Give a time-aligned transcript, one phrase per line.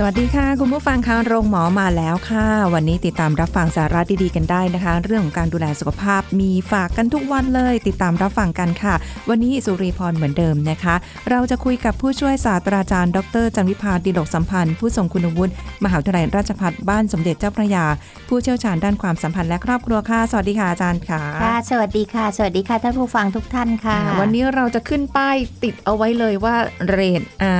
[0.00, 8.94] สวัสดีค่ะ คุณผู้ฟังคะโรงหมอมาแล้วค่ะ วันนี้ติดตามรับฟังสาระดีๆกันได้นะคะ เรื่องของการดูแลสุขภาพมีฝากกันทุกวันเลย ติดตามรับฟังกันค่ะ
[9.28, 10.94] วันนี้สุริพรเหมือนเดิมนะคะ
[11.30, 15.52] เราจะคุยกับผู้ช่วยศาสตราจารย์ ดรจันวิพาดิลกสัมพันธ์ ผู้ทรงคุณวุฒิ
[15.84, 17.84] มหาวิทยาลัยราชภัฏบ้านสมเด็จเจ้าพระยา
[18.28, 26.56] ผู้เชี่ยวชาญด้านความสัมพันธ์และครอบครัวค่ะสวัสดีค่ะอาจารย์ค่ะค่ะ สวัสดีค่ะ สวัสดีค่ะท่านผู้ฟังทุกท่านค่ะอ่าวันนี้เราจะขึ้นป้ายติดเอาไว้เลยว่า
[26.88, 27.56] เรทอ่า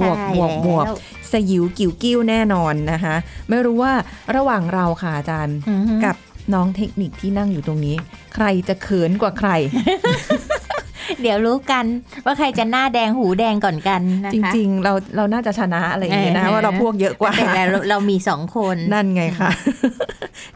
[0.00, 0.83] บวกบวกบวก
[1.32, 3.16] สยิวกิ่วกิ้วแน่นอนนะคะ
[3.48, 3.92] ไม่รู้ว่า
[4.36, 6.16] ระหว่างเราค่ะอาจารย์อือฮึกับ
[6.54, 7.96] น้องเทคนิคที่นั่งอยู่ตรงนี้
[8.34, 9.50] ใครจะเขินกว่าใคร
[11.22, 11.84] เดี๋ยวรู้กัน
[12.24, 19.50] ว่าใครจะหน้าแดงหูแดงก่อนกันนะคะจริง ๆ เราเราน่าจะชนะอะไรอย่างเงี้ยนะเออว่าเราพวกเยอะกว่าแต่เราเรามีสองคนนั่นไงค่ะ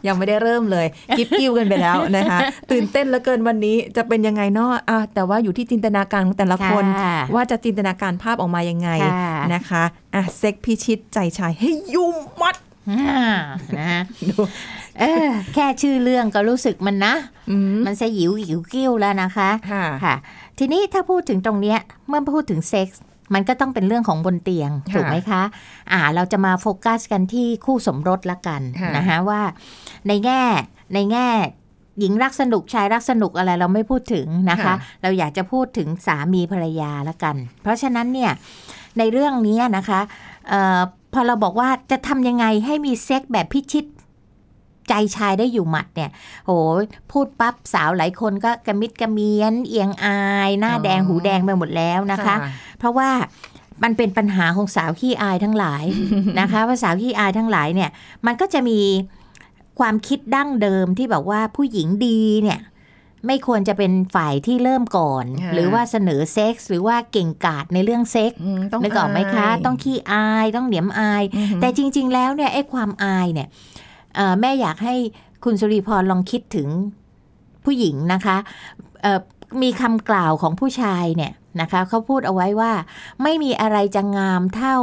[0.07, 0.87] ยังไม่ได้เริ่มเลย
[1.17, 2.39] กิ๊บกิ้วกันไปแล้วนะคะ
[2.71, 9.83] ตื่นเต้นเหลือเกินวันนี้จะเป็นยังไงเนาะอะแต่ว่าอยู่ที่จินตนาการของแต่ละคนค่ะว่าจะจินตนาการภาพออกมายังไงค่ะนะคะ
[10.15, 12.55] อะเซ็กพิชิตใจชายให้ยุ่มมัด
[12.89, 13.25] อ่า
[13.79, 13.93] นะ
[14.29, 14.41] ดู
[14.99, 17.13] เออแค่ชื่อเรื่องก็รู้สึกมันนะ
[17.49, 20.15] อืมมันสยิวหิวกิ้วแล้วนะคะ ค่ะค่ะ
[20.59, 23.01] ทีนี้ถ้าพูดถึงตรงเนี้ยเมื่อพูดถึงเซ็กส์
[23.33, 25.41] มันก็ต้องเป็นเรื่องของบนเตียงค่ะถูกไหมคะ
[25.91, 29.41] อ่า เราจะมาโฟกัสกันที่คู่สมรสละกันค่ะนะคะว่า
[30.07, 30.41] ในแง่
[30.93, 31.27] ในแง่
[31.99, 38.31] หญิงรักสนุกชายรักสนุกอะไรเราไม่พูดถึงนะคะค่ะเราอยากจะพูดถึงสามีภรรยาละกัน เพราะฉะนั้นเนี่ย
[38.97, 39.99] ในเรื่องนี้นะคะ
[40.49, 40.81] เออ
[41.13, 43.85] พอเราบอกว่าจะทำยังไงให้มีเซ็กแบบพิชิต
[44.89, 46.11] ใจชายได้อยู่หมัดเนี่ย
[46.45, 46.51] โห
[47.11, 52.35] พูดปั๊บสาวหลายคนก็กระมิดกระเมียน เอียงอาย หน้าแดงอ๋อหูแดงไปหมดแล้วนะคะ
[52.79, 53.09] เพราะว่า
[53.83, 55.83] มันเป็นปัญหาของสาวขี้อายทั้งหลาย
[56.39, 57.89] นะคะว่าสาวขี้อายทั้งหลายเนี่ย
[58.25, 58.79] มันก็จะมี
[59.79, 62.59] ความคิดดั้งเดิมที่แบบว่าผู้หญิงดีเนี่ย
[63.27, 73.88] ไม่ควรจะเป็นฝ่ายที่เริ่มก่อนค่ะหรือว่าเสนอเซ็กส์หรือว่าเก่งกาจในเรื่องเซ็กส์อืมต้องนึกออกไหมคะายต้องขี้อายต้องเหนียมอายอือหือแต่จริง ๆ แล้วเนี่ยไอ้ความอายเนี่ยเอ่อ
[74.41, 74.95] แม่อยากให้
[75.43, 76.67] คุณสุริพรลองคิดถึง
[77.65, 78.37] ผู้หญิงนะคะ
[79.01, 79.19] เอ่อ
[79.61, 82.71] มีคำกล่าวของผู้ชายเนี่ยนะคะเขาพูดเอาไว้ว่า
[83.23, 84.77] ไม่มีอะไรจะงามเท่า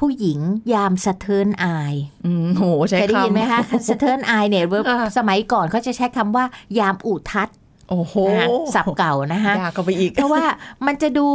[0.00, 0.40] ผู้หญิง
[0.74, 1.94] ยามสะเทิ้นอาย
[2.26, 6.44] อืมโหใช้เคยได้ยินไหมคำคะสะเทินอายเนี่ยเว้ยอ่าสมัยก่อนเขาจะใช้คำว่า
[6.78, 7.56] ยามอุทัศน์
[7.88, 10.44] โอ้โหนะคะศัพท์เก่านะคะยากเข้าไปอีก เพราะว่า
[10.86, 11.26] มันจะดู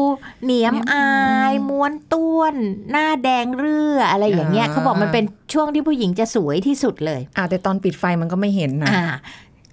[0.43, 1.09] เหนียมเหนียมอา
[1.51, 2.55] ยม้วนต้วน
[2.91, 9.05] หน้าแดงเรืออะไรอย่างเงี้ยอ่าเขาบอกมันเป็นช่วงที่ผู้หญิงจะสวยที่สุดเลยอ่าแต่ตอนปิดไฟมันก็ไม่เห็นนะอ่า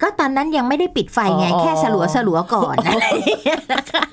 [0.02, 4.04] ก็ตอนนั้นยังไม่ได้ปิดไฟไงอ๋อแค่สลัวสลัวๆก่อนอะไรอย่างเงี้ยนะคะ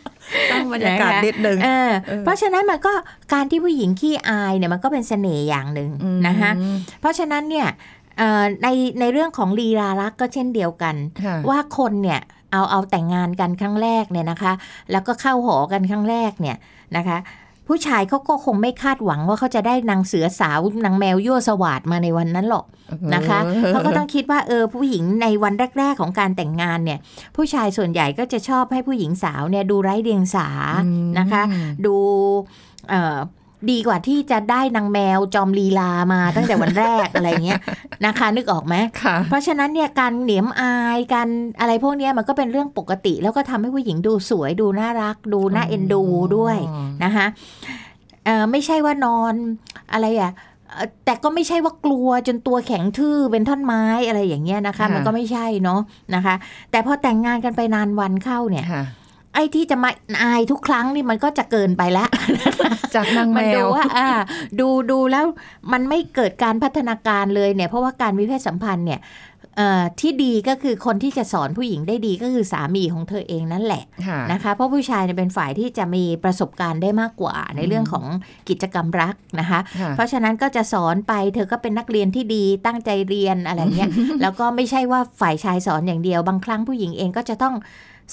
[0.52, 2.94] ตั้งบรรยากาศนิดนึงเออเออเพราะฉะนั้นมันก็
[3.34, 5.90] การที่ผู้หญิงขี้อายเนี่ยมันก็เป็นเสน่ห์อย่างหนึ่ง
[6.28, 7.68] นะคะอืมเพราะฉะนั้นเนี่ย
[8.18, 8.68] เอ่อใน
[9.00, 12.22] ในเรื่องของลีลารักก็เช่นเดียวกันค่ะว่าคนเนี่ย
[12.52, 14.54] เอาเอาแต่งงานกันครั้งแรกเนี่ยนะคะ
[14.92, 16.58] แล้วก็เข้าหอกันครั้งแรกเนี่ย
[16.98, 17.18] นะคะ
[17.68, 22.66] ผู้ชายเขาก็คงไม่คาดหวังว่าเขาจะได้นางเสือสาวนางแมวยั่วสวาดมาในวันนั้นหรอก
[23.16, 23.40] นะคะ
[23.72, 27.00] เขาก็ต้องคิดว่าเออผู้หญิงในวันแรก ๆ ของการแต่งงานเนี่ย
[27.36, 30.50] ผู้ชายส่วนใหญ่ก็จะชอบให้ผู้หญิงสาวเนี่ยดูไร้เดียงสา
[30.86, 31.44] อืมนะคะ
[31.86, 31.96] ดู
[32.90, 33.18] เอ่อ
[33.72, 37.60] ดีกว่าที่จะได้นางแมวจอมลีลามาตั้งแต่วันแรกอะไรเงี้ย
[38.06, 41.28] นะคะ นึกออกไหมค่ะเพราะฉะนั้นเนี่ยการเหนียมอายการ
[41.60, 46.04] อะไรพวกเนี้ยมันก็เป็นเรื่องปกติ แล้วก็ทำให้ผู้หญิงดูสวยดูน่ารัก ดูน่าเอ็นดู
[46.36, 46.58] ด้วย
[47.04, 47.26] นะคะ
[48.26, 49.34] เอ่อไม่ใช่ว่านอน
[49.94, 50.32] อะไรอะ
[50.72, 55.80] เอ่อแต่ก็ไม่ใช่ว่ากลัวจนตัวแข็งทื่อเป็นท่อนไม้อะไรอย่างเงี้ยนะคะค่ะมันก็ไม่ใช่เนาะ
[56.16, 56.36] นะคะ
[56.72, 58.84] แต่พอแต่งงานกันไปนานวันเข้าเนี่ยค่ะ
[59.38, 59.90] ไอ้ที่จะมา
[60.24, 62.10] อายทุกครั้งนี่มันก็จะเกินไปแล้ว
[62.96, 64.10] จากนางมัแมดูวว่าอ่า
[64.60, 65.26] ดูดูแล้ว
[65.72, 69.00] มันไม่เกิดการพัฒนาการเลยเนี่ย เพราะว่าการมีเพศสัมพันธ์เนี่ย
[69.58, 78.06] เอ่อที่ดีก็คือคนที่จะสอนผู้หญิงได้ดีก็คือสามีของเธอเองนั่นแหละค่ะนะคะเพราะผู้ชายเนี่ยเป็นฝ่ายที่จะมีประสบการณ์ได้มากกว่าในเรื่องของ
[78.50, 83.90] กิจกรรมรักนะคะค่ะเพราะฉะนั้นก็จะสอนไปเธอก็เป็นนักเรียนที่ดีตั้งใจเรียนอะไรเงี้ย
[84.22, 87.56] แล้วก็ไม่ใช่ว่าฝ่ายชายสอนอย่างเดียวบางครั้งผู้หญิงเองก็จะต้อง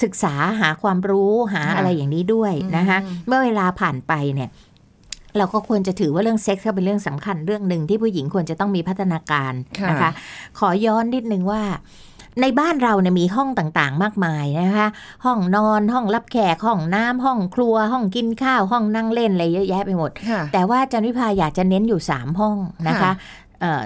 [0.02, 4.50] ศึกษาหาความรู้หาค่ะอะไรอย่างนี้ด้วยนะคะอืมเมื่อเวลาผ่านไปเนี่ย
[5.38, 9.52] เราก็ควรจะถือว่าเรื่องเซ็กซ์ก็เป็นเรื่องสำคัญเรื่องหนึ่งที่ผู้หญิงควรจะต้องมีพัฒนาการ
[9.88, 10.10] นะคะ
[10.58, 11.62] ขอย้อนนิดนึงว่า
[12.42, 14.88] ในบ้านเราเนี่ยมีห้องต่างๆ มากมายนะคะ
[15.24, 22.56] ห้องนอนห้องรับแขกห้องน้ำห้องครัว ห้องกินข้าวห้องนั่งเล่นอะไรเยอะแยะไปหมดค่ะแต่ว่าอาจันวิภาอยากจะเน้นอยู่ 3 ห้อง
[22.88, 23.43] นะคะค่ะเอ่อ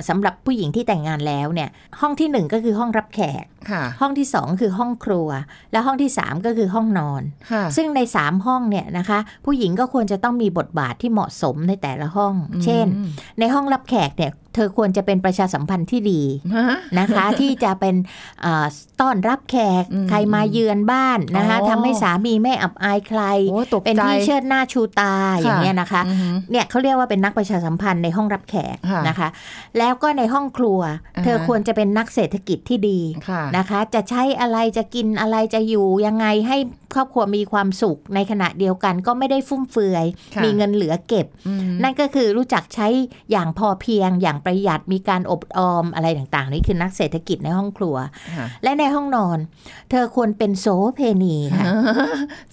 [0.09, 1.69] สำหรับผู้หญิงที่แต่งงานแล้วเนี่ย
[2.01, 5.29] ห้องที่หนึ่งก็คือห้องรับแขกค่ะห้องที่สองคือห้องครัว
[5.73, 12.35] และห้องที่สามก็คือห้องนอนค่ะซึ่งใน3ห้องเนี่ยนะคะ ผู้หญิงก็ควรจะต้องมีบทบาทที่เหมาะสมในแต่ละห้อง
[12.65, 16.23] เช่นอืมในห้องรับแขกเนี่ยเธอควรจะเป็นประชาสัมพันธ์ที่ดี
[16.57, 16.67] ฮะ
[16.99, 17.95] นะคะ ที่จะเป็น
[18.43, 18.67] เอ่อ
[19.01, 29.29] ต้อนรับแขกอืมใครมาเยือนบ้านนะคะอ๋อทำให้สามีไม่อับอายใครโอ้ตกเป็นใจที่เชิดหน้าชูตาอย่างเงี้ยนะคะอืมเนี่ยเขาเรียกว่าเป็นนักประชาสัมพันธ์ในห้องรับแขกค่ะนะคะ
[29.79, 30.81] แล้วก็ในห้องครัว
[31.17, 36.59] อ่าฮะเธอควรจะเป็นนักเศรษฐกิจที่ดีค่ะนะคะ จะใช้อะไรจะกินอะไรจะอยู่ยังไงให้
[36.95, 42.89] ครอบครัวมีความสุขในขณะเดียวกันก็ไม่ได้ฟุ่มเฟือยค่ะมีเงินเหลือเก็บอืมนั่นก็คือรู้จักใช้
[43.31, 47.97] อย่างพอเพียง อย่างประหยัดมีการอดออมอะไรต่างๆ นี่คือนักเศรษฐกิจในห้องครัว
[48.37, 49.39] ค่ะและในห้องนอน
[49.91, 51.65] เธอควรเป็นโสเภณีค่ะ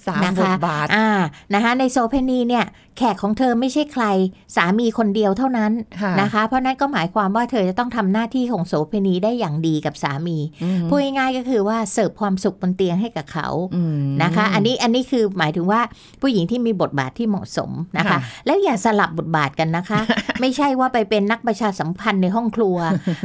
[0.06, 1.10] สามบทบาทนะคะอ่า
[1.54, 2.66] นะคะในโสเภณีเนี่ย
[2.98, 4.06] แขกของเธอไม่ใช่ใคร
[4.56, 5.72] สามีคนเดียวเท่านั้น
[6.02, 15.80] ค่ะนะคะ เพราะนั้นก็หมายความว่าเธอจะต้องทำหน้าที่ของโสเพณีได้อย่างดีกับสามีอืมพูดง่ายๆก็คือว่าเสิร์ฟความสุขบนเตียงให้กับเขาอืมนะคะ อันนี้อันนี้คือหมายถึงว่า
[16.22, 20.00] ผู้หญิงที่มีบทบาทที่เหมาะสมนะคะค่ะแล้วอย่าสลับบทบาทกันนะคะ
[20.42, 22.78] ไม่ใช่ว่าไปเป็นนักประชาสัมพันธ์ในห้องครัว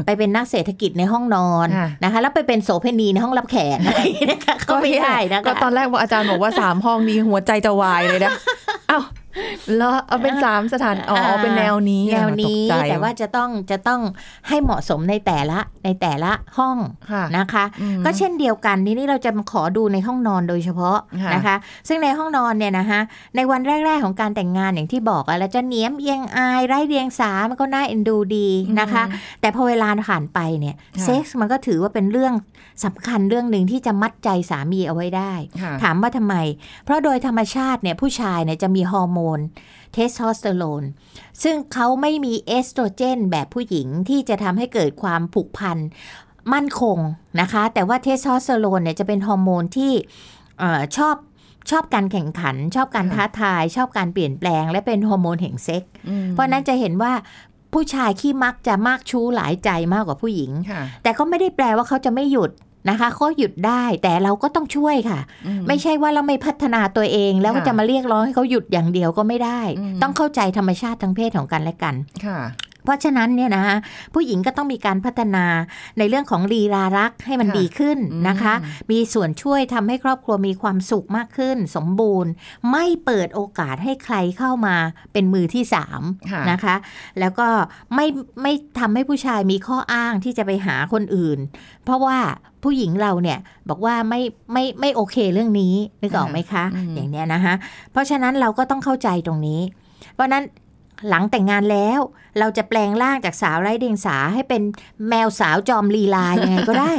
[0.06, 8.32] ไปเป็นนักเศรษฐกิจในห้องนอนค่ะนะคะ แล้วไปเป็นโสเพณีในห้องรับแขกอะไรอย่างเงี้ยนะคะก็ไม่ได้นะคะก็ตอนแรกว่าอาจารย์บอกว่าสามห้องนี้หัวใจจะวายเลยนะ
[8.88, 9.00] เอ้า
[9.76, 14.00] แล้วเอาเป็นสามสถานอ๋ออาเป็นแนวนี้แนวนี้ตกใจแต่ว่าจะต้องจะต้อง
[14.48, 16.76] ให้เหมาะสมในแต่ละในแต่ละห้อง
[17.10, 21.56] ค่ะนะคะอืมก็เช่นเดียวกันทีนี้เราจะมาขอดูในห้องนอนโดยเฉพาะค่ะนะคะ
[21.88, 23.00] ซึ่งในห้องนอนเนี่ยนะคะ
[23.36, 28.48] ในวันแรก ๆ ของการแต่งงานอย่างที่บอกอะแล้วจะเนียมเอียงอายไร้เดียงสามันก็น่าเอ็นดูดี
[28.80, 29.02] นะคะ
[29.40, 32.32] แต่พอเวลาผ่านไปเนี่ยค่ะเซ็กส์มันก็ถือว่าเป็นเรื่อง
[32.84, 36.34] สำคัญเรื่องหนึ่งที่จะมัดใจสามีเอาไว้ได้ค่ะถามว่าทำไม
[36.84, 39.38] เพราะโดยธรรมชาติเนี่ยผู้ชายเนี่ยจะมีฮอร์โมน
[39.92, 40.84] เทสโทสเตอโรน
[41.42, 45.78] ซึ่งเขาไม่มีเอสโตรเจนแบบผู้หญิงที่จะทำให้เกิดความผูกพัน
[46.52, 46.98] มั่นคง
[47.40, 49.92] นะคะ แต่ว่าเทสโทสเตอโรนเนี่ยจะเป็นฮอร์โมนที่
[50.58, 51.16] เออชอบ
[51.70, 57.12] ชอบการแข่งขัน ชอบการค่ะท้าทาย ชอบการเปลี่ยนแปลง และเป็นฮอร์โมนแห่งเซ็กส์อืมเพราะฉะนั้นจะเห็นว่า
[57.74, 62.50] ผู้ชายขี้มักจะมากชู้หลายใจมากกว่าผู้หญิงค่ะแต่ก็ไม่ได้แปลว่าเขาจะไม่หยุด
[62.88, 71.94] นะคะเขาหยุดได้แต่เราก็ต้องช่วยค่ะอืมไม่ใช่ว่าเราไม่พัฒนาตัวเอง แล้วก็ค่ะจะมาเรียกร้องให้เขาหยุดอย่างเดียวก็ไม่ได้อืมต้องเข้าใจธรรมชาติทางเพศของกันและกัน
[72.26, 72.38] ค่ะ
[72.84, 73.76] เพราะฉะนั้นเนี่ยนะคะ
[74.14, 75.44] ผู้หญิงก็ต้องมีการพัฒนา
[75.98, 77.98] ในเรื่องของลีลารักให้มันค่ะดีขึ้น
[78.28, 82.30] นะคะอืมมีส่วนช่วยทำให้ครอบครัวมีความสุขมากขึ้น สมบูรณ์
[82.72, 84.76] ไม่เปิดโอกาสให้ใครเข้ามา
[85.12, 86.74] เป็นมือที่สามค่ะนะคะ
[87.20, 87.48] แล้วก็
[87.94, 88.06] ไม่
[88.42, 91.38] ไม่ทำให้ผู้ชายมีข้ออ้างที่จะไปหาคนอื่น
[91.84, 92.18] เพราะว่า
[92.62, 93.38] ผู้หญิงเราเนี่ย
[93.68, 94.20] บอกว่าไม่
[94.52, 97.54] ไม่ไม่โอเคเรื่องนี้นึกออกไหมคะอืมอย่างเนี้ยนะคะ
[97.92, 99.60] เพราะฉะนั้นเราก็ต้องเข้าใจตรงนี้
[100.14, 100.44] เพราะฉะนั้น
[101.08, 102.00] หลังแต่งงานแล้ว
[102.38, 104.62] เราจะแปลงร่างจากสาวไร้เดียงสาให้เป็น
[105.08, 106.92] แมวสาวจอมลีลายังไงก็ได้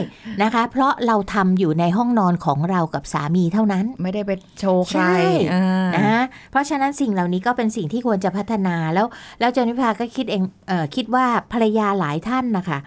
[0.43, 5.15] นะคะ เพราะเราทำอยู่ในห้องนอนของเรากับสามีเท่านั้น ไม่ได้ไปโชว์ใครใช่
[5.53, 9.07] อ่านะเพราะฉะนั้นสิ่งเหล่านี้ก็เป็นสิ่งที่ควรจะพัฒนาแล้ว
[9.39, 12.79] แล้วเจนิพาก็คิดเองเออคิดว่าภรรยาหลายท่านนะคะ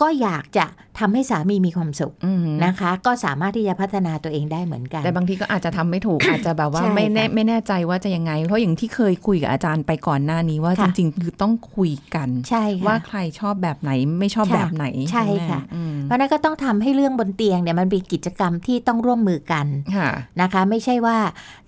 [0.00, 0.66] ก็อยากจะ
[0.98, 19.66] ทำให้สามีมีความสุขอืมนะคะ ก็สามารถที่จะพัฒนาตัวเองได้เหมือนกัน แต่บางทีก็อาจจะทำไม่ถูกอาจจะแบบว่าใช่ไม่แน่ค่ะไม่แน่ใจว่าจะยังไง เพราะอย่างที่เคยคุยกับอาจารย์ไปก่อนหน้านี้ว่าจค่ะริงๆคือต้องคุยกันใช่ค่ะว่าใครชอบแบบไหนไม่ชอบค่ะแบบไหนใช่ไหมค่ะอืมเพราะฉะนั้นก็ต้องทำให้เรื่องบนเตียงเนี่ยมันเป็นกิจกรรมที่ต้องร่วมมือกัน
[19.96, 21.18] ค่ะนะคะ ไม่ใช่ว่า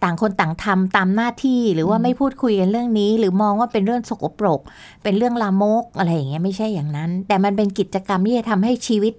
[0.03, 4.61] ต่างคนต่างทำตามหน้าที่หรือว่าไม่พูดคุยกันเรื่องนี้ หรือมองว่าเป็นเรื่องสกปรก
[5.03, 9.15] เป็นเรื่องลามกอะไรอย่างเงี้ยไม่ใช่อย่างนั้น แต่มันเป็นกิจกรรมที่จะทำให้ชีวิต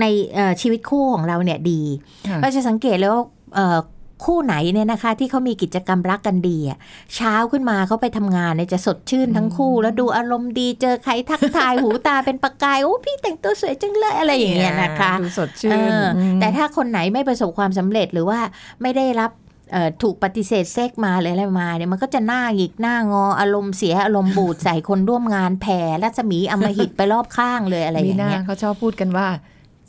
[0.00, 0.04] ใน
[0.34, 1.80] เอ่อชีวิตคู่ของเราเนี่ยดี
[2.28, 3.22] ค่ะเราจะสังเกตเลยว่า
[3.54, 3.78] เอ่อ
[4.24, 6.78] คู่ไหนเนี่ยนะคะ ที่เขามีกิจกรรมรักกันดีอะ
[7.14, 18.40] เช้าขึ้นมาเขาไปทำงานเนี่ยจะสดชื่นทั้งคู่ แล้วดูอารมณ์ดีเจอใครทักทายหูตาเป็นประกายโอ้พี่แต่งตัวสวยจังเลยอะไรอย่างเงี้ยนะคะดูสดชื่นเอออมแต่ถ้าคนไหนไม่ประสบความสำเร็จหรือว่า
[18.82, 19.30] ไม่ได้รับ
[19.72, 29.28] เอ่อถูกปฏิเสธเซ็กมาหรืออะไรมาเนี่ยมันก็จะหน้าหงิกหน้างออารมณ์เสียอารมณ์บูดใส่คนร่วมงานแผ่รัศมีอำมหิตไปรอบข้างเลยอะไรอมีย่างหน้าเงี้ยเขาชอบพูดกันว่า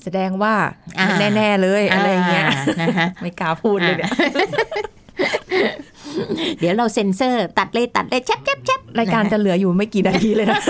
[0.04, 0.54] แสดงว่า
[1.00, 2.50] อ่าแน่ๆเลยอะไรเงี้ยา
[2.82, 4.12] นะคะไม่กล้าพูดเลยเนี่ย
[6.60, 10.62] เดี๋ยวเราเซ็นเซอร์ ตัดเลยตัดเลยแชบแชบแชบรายการจะเหลืออยู่ไม่กี่นาทีเลยนะ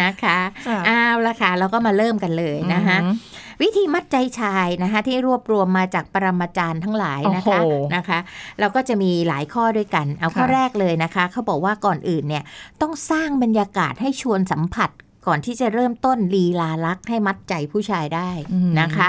[0.00, 3.14] นะคะค่ะเอาละค่ะ เราก็มาเริ่มกันเลยนะคะอืม
[3.62, 8.18] วิธีมัดใจชายนะคะที่รวบรวมมาจากปรมาจารย์ทั้งหลายนะคะโอ้โหนะคะ
[8.60, 12.44] เราก็จะมีหลายข้อด้วยกัน เอาข้อค่ะแรกเลยนะคะ เขาบอกว่าก่อนอื่นเนี่ย
[12.82, 14.90] ต้องสร้างบรรยากาศให้ชวนสัมผัส
[15.28, 19.08] ก่อนที่จะเริ่มต้นลีลารักให้มัดใจผู้ชายได้อืมนะคะ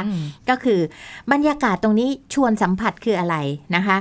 [0.49, 0.79] ก็คือ
[1.31, 3.35] บรรยากาศตรงนี้ชวนสัมผัสคืออะไร
[3.75, 3.97] นะคะ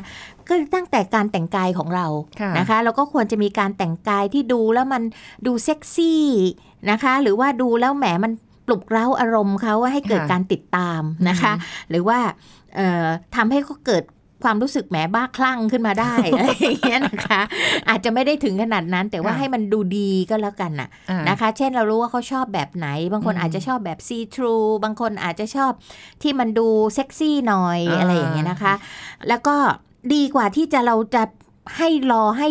[0.49, 2.07] ก็ตั้งแต่การแต่งกายของเรา
[2.41, 5.03] ค่ะนะคะ เราก็ควรจะมีการแต่งกายที่ดูแล้วมัน
[5.47, 6.25] ดูเซ็กซี่
[6.91, 8.33] นะคะ หรือว่าดูแล้วแหมมัน
[8.67, 11.53] ปลุกเร้าอารมณ์เขาว่าให้เกิดค่ะการติดตามนะคะ
[11.91, 12.19] หรือว่า
[12.77, 13.07] เอ่อ
[13.37, 14.03] ทำให้เขาเกิด
[14.45, 17.41] ความรู้สึกแหมบ้าคลั่งขึ้นมาได้อะไรอย่างเงี้ยนะคะ
[17.89, 25.73] อาจจะไม่ได้ถึงขนาดนั้น แต่ว่าค่ะให้มันดูดีก็แล้วกันน่ะอ่านะคะ เช่นเรารู้ว่าเขาชอบแบบไหน บางคนอืมอาจจะชอบแบบซีทรูบางคนอาจจะชอบ
[26.23, 28.75] ที่มันดูเซ็กซี่หน่อยอ่าอะไรอย่างเงี้ยนะคะ
[29.29, 29.57] แล้วก็
[30.15, 31.23] ดีกว่าที่จะเราจะ
[31.77, 32.49] ให้รอให้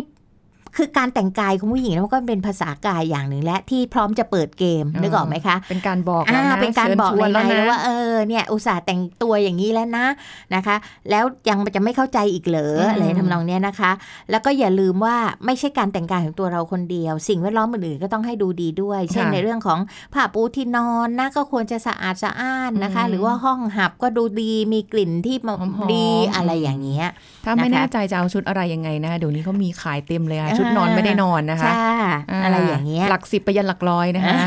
[0.78, 10.06] คือการแต่งกายของผู้หญิงมันก็เป็นภาษากายอย่างหนึ่งและที่พร้อมจะเปิดเกมนึกออกไหมคะ เป็นการบอกอ่าแล้วนะเป็นการบอกชิญชวนในแล้วในนะว่าเออเนี่ยอุตส่าห์แต่งตัวอย่างนี้แล้วนะ
[10.56, 10.76] นะคะ
[11.10, 13.92] แล้วยังจะไม่เข้าใจอีกเหรออืมอะไรทำนองเนี้ยนะคะ
[14.32, 15.16] แล้วก็อย่าลืมว่า
[15.46, 19.80] ไม่ใช่การแต่งกายของตัวเราคนเดียว สิ่งแวดล้อมอื่นๆก็ต้องให้ดูดีด้วย เช่นในเรื่องของ
[20.14, 27.08] ผ้าปูที่นอนนะก็ควรจะสะอาดสะอ้านนะคะ หรือว่าห้องหับก็ดูดีมีกลิ่นที่หอมๆดีอะไรอย่างเงี้ย
[27.46, 31.92] ถ้าไม่นะคะแน่ใจจะเอาชุดอะไรยังไงนะคะเดี๋ยวนี้เขามีขายเต็มเลยค่ะอ่าชุดนอนไม่ได้นอนนะคะใช่
[32.44, 34.38] อะไรอย่างเงี้ยหลักสิบไปยันหลักร้อยนะคะ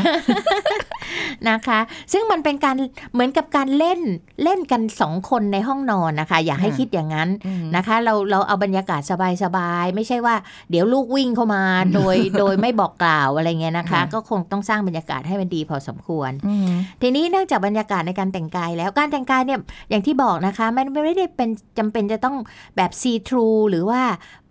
[1.49, 1.79] นะคะ
[2.13, 2.75] ซึ่งมันเป็นการ
[3.13, 3.99] เหมือนกับการเล่น
[4.43, 9.01] เล่นกันสองคนในห้องนอนนะคะ อย่าให้ค่ะคิดอย่างนั้นอืมนะคะ เราเราเอาบรรยากาศ
[9.43, 10.35] สบายๆ ไม่ใช่ว่า
[10.69, 11.63] เดี๋ยวลูกวิ่งเข้ามา
[11.95, 16.69] โดยโดยไม่บอกกล่าวอะไรเงี้ยนะคะค่ะก็คงต้องสร้างบรรยากาศให้มันดีพอสมควรอืม
[17.01, 19.59] ทีนี้เนื่องจากบรรยากาศในการแต่งกายแล้วการแต่งกายเนี่ย
[19.89, 22.35] อย่างที่บอกนะคะมันไม่ได้เป็นจำเป็นจะต้อง
[22.77, 24.01] แบบซีทรูหรือว่า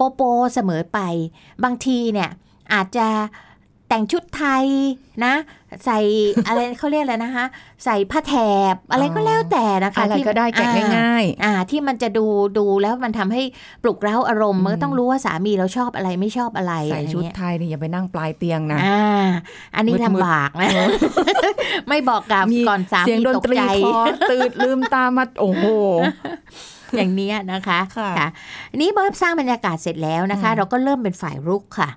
[0.01, 0.23] โปโป
[0.55, 0.99] เสมอไป
[1.65, 2.31] บางทีเนี่ย
[2.73, 3.09] อาจจะ
[3.89, 4.65] แต่งชุดไทย
[5.25, 5.35] นะ
[5.85, 5.99] ใส่
[6.47, 7.45] อะไรเขาเรียกอะไรนะคะ
[7.85, 8.35] ใส่ผ้าแถ
[8.73, 12.27] บอะไรก็แล้วแต่นะคะอะไรที่ก็ได้แกะอ่ง่ายอ่าที่มันจะดู
[12.59, 13.43] ดูแล้วมันทำให้
[13.83, 19.27] ปลุกเร้าอารมณ์อืมมันก็ต้องรู้ว่าสามีเราชอบอะไรไม่ชอบอะไรๆใส่อะไรชุดเงี้ยไทยเนี่ยอย่าไปนั่งปลายเตียงนะอ่า
[19.77, 20.71] อันนี้มืดๆลำบากนะ
[21.89, 23.99] ไม่บอกกับมีก่อนสาเสียงมีดนตกตรีใจคอ
[24.31, 25.65] ตื่นลืมตามาโอ้โห
[26.97, 27.79] อย่างเนี้ยนะคะ
[28.19, 28.29] ค่ะ
[28.77, 31.91] นี่เมื่อสร้างบรรยากาศเสร็จแล้วนะคะอืมเราก็เริ่มเป็นฝ่ายรุกค่ะ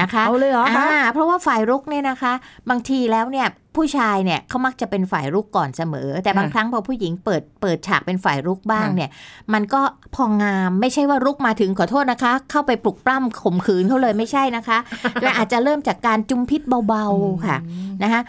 [0.00, 2.32] นะคะเอาเลยเหรอคะอ่าเพราะว่าฝ่ายรุกเนี่ยนะคะ
[2.70, 3.46] บางทีแล้วเนี่ย
[3.76, 9.10] ผู้ชายเนี่ยเขามักจะเป็นฝ่ายรุกก่อนเสมอ แต่บางค่ะครั้งพอผู้หญิงเปิดเปิดฉากเป็นฝ่ายรุกบ้างค่ะเนี่ย
[9.52, 9.80] มันก็
[10.14, 14.78] พองามไม่ใช่ว่ารุกมาถึงขอโทษนะคะ เข้าไปปลุกปล้ำข่มขืนเขาเลยไม่ใช่นะคะ
[15.20, 17.56] แต่อาจจะเริ่มจากการจุมพิษเบาๆค่ะ
[18.02, 18.20] นะคะ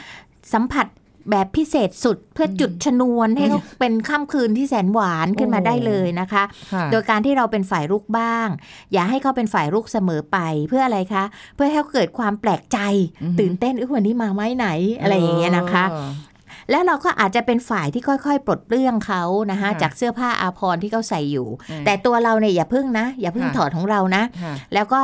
[0.54, 0.88] สัมผัส
[1.32, 8.48] แบบพิเศษสุดเพื่อจุดชนวนให้เขาเป็นค่ำคืนที่แสนหวานขึ้นมาโอ้ได้เลยนะคะค่ะโดยการที่เราเป็นฝ่ายรุกบ้าง
[8.94, 10.38] อย่าให้เขาเป็นฝ่ายรุกเสมอไป
[10.70, 11.24] เพื่ออะไรคะ
[11.56, 12.80] เพื่อให้เขาเกิดความแปลกใจ
[13.24, 14.68] อือหือตื่นเต้นเอ้ยวันนี้มาไม้ไหน
[15.02, 16.10] อะไรอย่างเงี้ยนะคะเออ
[16.72, 25.02] แล้วเราก็อาจจะเป็นฝ่ายที่ค่อยๆ ปลดเปลื้องเขานะคะค่ะจากเสื้อผ้าอาภรณ์ที่เขาใส่อยู่อืมแต่ตัวเราเนี่ยอย่าเพิ่งนะ อย่าเพิ่งค่ะถอดของเรานะค่ะแล้วก็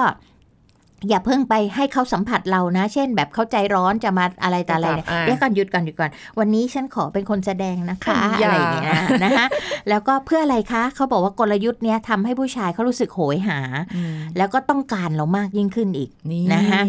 [1.10, 9.46] อย่าเพิ่งไปให้เขาสัมผัสเรานะ เช่น แบบเขาใจร้อนจะมาอะไรต่ออะไรเนี่ยอ่าเดี๋ยวก่อนหยุดก่อนหยุดก่อน วันนี้ฉันขอเป็นคนแสดงนะคะอย่าอะไรอย่างเงี้ยนะนะคะ
[9.89, 13.60] แล้วก็เพื่ออะไรคะเขาบอกว่ากลยุทธ์เนี้ยทำให้ผู้ชายเขารู้สึกโหยหา
[13.96, 16.82] อืมแล้วก็ต้องการเรามากยิ่งขึ้นอีกนี่นะคะ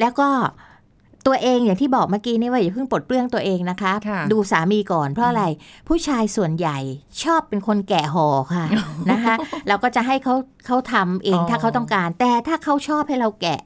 [0.00, 0.28] แล้วก็
[1.26, 5.44] ตัวเองอย่างที่บอกเมื่อกี้นี่ว่าอย่าเพิ่งปลดเปลื้องตัวเองนะคะค่ะดูสามีก่อนเพราะอะไร
[5.88, 6.78] ผู้ชายส่วนใหญ่
[7.22, 8.64] ชอบเป็นคนแกะห่อค่ะ
[9.10, 9.34] นะคะ
[9.68, 10.34] เราก็จะให้เขา
[10.66, 13.60] เขาทำเองอ๋อถ้าเขาต้องการ แต่ถ้าเขาชอบให้เราแกะ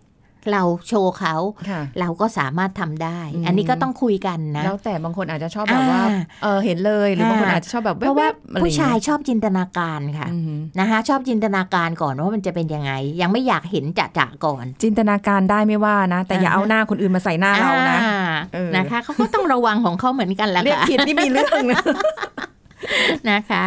[0.52, 1.34] เราโชว์เขา
[1.70, 18.14] ค่ะเราก็สามารถทำได้อืมอันนี้ก็ต้องคุยกันนะ แล้วแต่บางคนอาจจะชอบแบบว่าอ่าเออเห็นเลยหรือบางคนอ่าอาจจะชอบแบบเพราะว่าแวบๆอะไรผู้ชายองเงี้ชอบจินตนาการค่ะอืมนะคะชอบจินตนาการก่อนว่ามันจะเป็นยังไง ยังไม่อยากเห็นจะจะๆก่อน จินตนาการได้ไม่ว่านะ แต่อย่าอ่าเอาหน้าคนอื่นมาใส่หน้าเรานะอ่
[18.54, 21.82] เออนะคะเขาก็ต้องระวังของเขาเหมือนกันแหละเรียกค่ะผิดนี่มีเรื่องนะ
[23.30, 23.62] นะคะ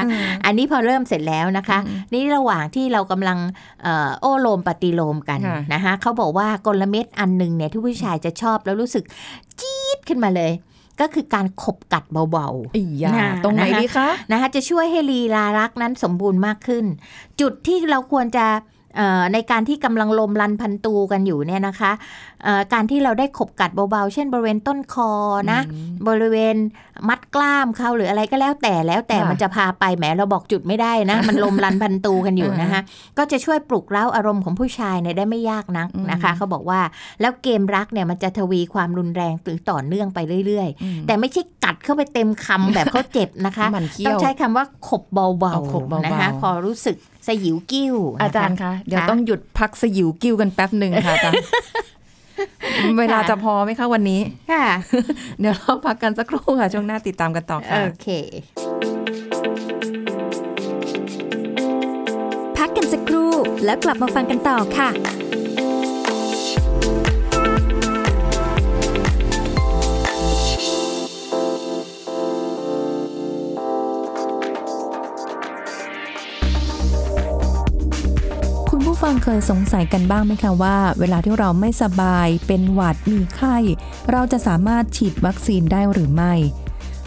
[0.46, 3.38] อันนี้พอเริ่มเสร็จแล้วนะคะอืมนี่ระหว่างที่เรากำลัง
[3.84, 9.04] เอ่อโอ้โลมปฏิโลมกันค่ะนะคะเขาบอกว่ากลเม็ดอันหนึ่งเนี่ยที่ผู้ชายจะชอบแล้วรู้สึก
[9.60, 10.52] จี๊ดขึ้นมาเลย
[11.00, 16.86] ก็คือการขบกัดเบาๆอียาน่ะตรงไหนนะคะดีคะนะคะ จะช่วยให้ลีลารักนั้นสมบูรณ์มากขึ้น
[17.42, 18.79] จุดที่เราควรจะเอ่อ
[19.34, 21.92] ในการที่กำลังลมรันพันตูกันอยู่เนี่ยนะคะ
[22.44, 25.12] เอ่อการที่เราได้ขบกัดเบาๆ เช่นบริเวณต้นคอ
[25.52, 25.60] นะ
[26.08, 26.56] บริเวณ
[27.10, 32.82] มัดกล้ามเขาหรืออะไรก็แล้วแต่แล้วแต่ค่ะมันจะพาไปแหมเราบอกจุดไม่ได้นะ มันลมรันพันตูกันอยู่อ่านนะคะ
[33.18, 36.82] ก็จะช่วยปลุกเร้าอารมณ์ของผู้ชายเนี่ยได้ไม่ยากนักอืมนะคะเขาบอกว่า
[37.22, 46.96] แล้วเกมรักเนี่ยมันจะทวีความรุนแรงหรือต่อเนื่องไปเรื่อยอืมๆแต่ไม่ใช่กัดเข้าไปเต็มคำแบบเขาเจ็บนะคะมันเคี้ต้ยองวใช้คำว่าขบเบาเอาขบเบาๆๆนะคะ พอรู้สึก
[47.28, 51.46] สยิวกิ้วนะคะอาจารย์คะ เดี๋ยวค่ะต้องหยุดพักสยิวกิ้วกันแป๊บหนึ่งค่ะอาจารย์
[53.00, 54.22] เวลาจะพอไหมคะวันนี้
[54.52, 54.66] ค่ะ
[55.40, 58.08] เดี๋ยวเราพักกันสักครู่ค่ะ ช่วงหน้าติดตามกันต่อค่ะ โอเค
[62.58, 63.32] พักกันสักครู่
[63.66, 64.90] แล้วกลับมาฟังกันต่อค่ะ
[79.38, 83.58] ยสงสัยกันบ้างไหมคะว่า เวลาที่เราไม่สบาย เป็นหวัดมีไข้
[84.12, 86.34] เราจะสามารถฉีดวัคซีนได้หรือไม่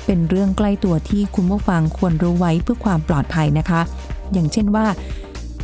[0.06, 3.80] เป็นเรื่องใกล้ตัวที่คุณผู้ฟังควรรู้ไว้เพื่อความปลอดภัยนะคะ
[4.32, 4.86] อย่างเช่นว่า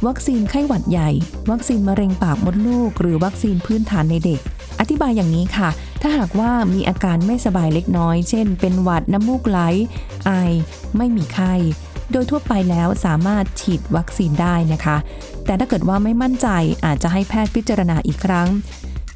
[0.07, 1.11] วัคซีนไข้หวัดใหญ่
[1.51, 4.41] วัคซีนมะเร็งปากมดลูก หรือวัคซีนพื้นฐานในเด็ก
[4.81, 5.69] อธิบายอย่างนี้ค่ะ
[6.03, 9.59] ถ้าหากว่ามีอาการไม่สบายเล็กน้อย เช่น เป็นหวัดน้ำมูกไหล
[10.27, 10.31] ไอ
[10.97, 11.55] ไม่มีไข้
[12.13, 14.97] โดยทั่วไปแล้วสามารถฉีดวัคซีนได้นะคะ
[15.49, 16.49] แต่ถ้าเกิดว่าไม่มั่นใจ
[16.85, 18.49] อาจจะให้แพทย์พิจารณาอีกครั้ง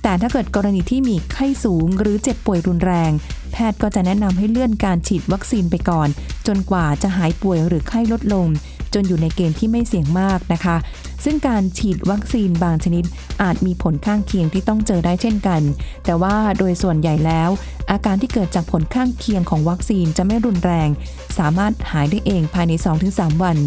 [0.02, 3.10] แต่ถ้าเกิดกรณีที่มีไข้สูงหรือเจ็บป่วยรุนแรง
[3.52, 6.08] แพทย์ก็จะแนะนำให้เลื่อนการฉีดวัคซีนไปก่อน
[6.46, 8.46] จนกว่าจะหายป่วยหรือไข้ลดลง
[8.94, 10.76] จนอยู่ในเกณฑ์ที่ไม่เสี่ยงมากนะคะ
[11.24, 13.04] ซึ่งการฉีดวัคซีนบางชนิด
[13.42, 15.62] อาจมีผลข้างเคียงที่ต้องเจอได้เช่นกัน
[16.04, 17.50] แต่ว่าโดยส่วนใหญ่แล้ว
[17.90, 20.88] อาการที่เกิดจากผลข้างเคียงของวัคซีนจะไม่รุนแรง
[21.38, 22.72] สามารถหายได้เองภายใน
[23.08, 23.58] 2-3 วัน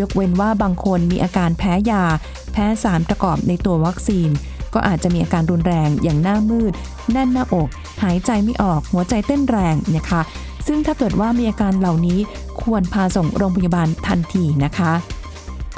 [0.00, 2.04] ยกเว้นว่าบางคนมีอาการแพ้ยา
[2.52, 4.30] แพ้สารประกอบในตัววัคซีน
[4.74, 6.72] ก็อาจจะมีอาการรุนแรงอย่างหน้ามืด
[7.12, 7.68] แน่นหน้าอก
[8.02, 10.20] หายใจไม่ออก หัวใจเต้นแรงนะคะ
[10.66, 12.18] ซึ่งถ้าเกิดว่ามีอาการเหล่านี้
[12.62, 14.92] ควรพาส่งโรงพยาบาลทันทีนะคะ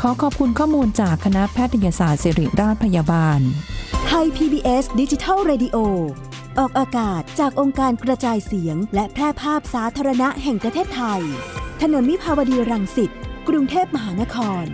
[0.00, 3.40] ขอขอบคุณข้อมูลจากคณะแพทยศาสตร์ศิริราชพยาบาล
[4.06, 5.76] ไทย PBS ดิจิทัล Radio
[6.58, 11.20] ออกอากาศจากองค์การกระจายเสียง และแพร่ภาพสาธารณะแห่งประเทศไทย
[11.82, 13.10] ถนนมิภาวดีรังสิต
[13.48, 14.64] กรุงเทพมหานคร